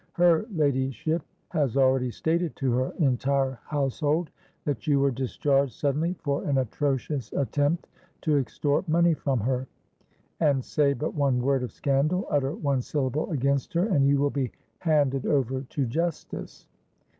[0.13, 4.31] Her ladyship has already stated to her entire household
[4.65, 7.87] that you were discharged suddenly for an atrocious attempt
[8.21, 9.67] to extort money from her:
[10.39, 14.31] and say but one word of scandal, utter one syllable against her, and you will
[14.31, 16.67] be handed over to justice.